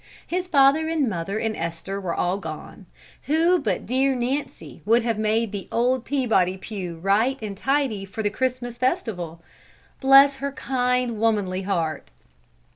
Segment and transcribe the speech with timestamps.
[0.25, 2.87] His father and mother and Esther were all gone;
[3.27, 8.23] who but dear Nancy would have made the old Peabody pew right and tidy for
[8.23, 9.43] the Christmas festival?
[9.99, 12.09] Bless her kind womanly heart!